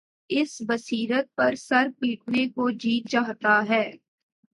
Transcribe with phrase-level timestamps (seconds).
[0.29, 3.91] اس بصیرت پر سر پیٹنے کو جی چاہتا ہے۔